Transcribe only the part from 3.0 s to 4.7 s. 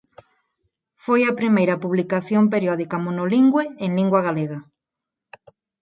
monolingüe en lingua galega.